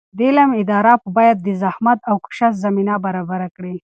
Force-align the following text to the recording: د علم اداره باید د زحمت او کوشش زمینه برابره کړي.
د 0.17 0.19
علم 0.27 0.51
اداره 0.61 0.93
باید 1.17 1.37
د 1.41 1.47
زحمت 1.61 1.99
او 2.09 2.15
کوشش 2.25 2.51
زمینه 2.63 2.95
برابره 3.05 3.47
کړي. 3.55 3.73